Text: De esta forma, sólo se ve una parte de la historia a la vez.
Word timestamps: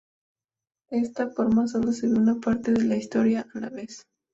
De 0.89 0.97
esta 0.97 1.29
forma, 1.29 1.67
sólo 1.67 1.91
se 1.91 2.07
ve 2.07 2.15
una 2.15 2.39
parte 2.39 2.71
de 2.71 2.83
la 2.85 2.95
historia 2.97 3.45
a 3.53 3.59
la 3.59 3.69
vez. 3.69 4.03